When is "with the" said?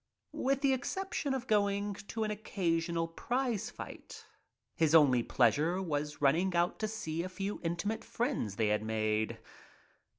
0.33-0.73